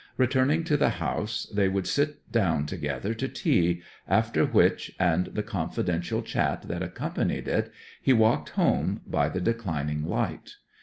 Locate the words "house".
0.97-1.45